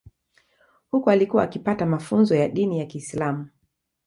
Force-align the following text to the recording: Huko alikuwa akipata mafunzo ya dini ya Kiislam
Huko 0.91 1.09
alikuwa 1.11 1.43
akipata 1.43 1.85
mafunzo 1.85 2.35
ya 2.35 2.47
dini 2.49 2.79
ya 2.79 2.85
Kiislam 2.85 3.49